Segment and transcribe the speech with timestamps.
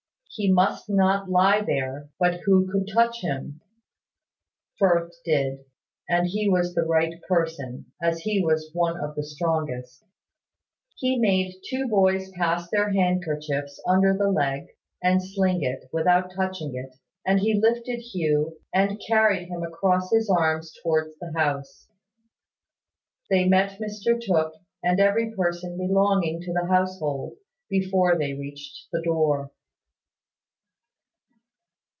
[0.33, 3.59] He must not lie there; but who could touch him?
[4.79, 5.65] Firth did;
[6.07, 10.05] and he was the right person, as he was one of the strongest.
[10.95, 14.67] He made two boys pass their handkerchiefs under the leg,
[15.03, 16.95] and sling it, without touching it;
[17.27, 21.89] and he lifted Hugh, and carried him across his arms towards the house.
[23.29, 27.35] They met Mr Tooke, and every person belonging to the household,
[27.69, 29.51] before they reached the door.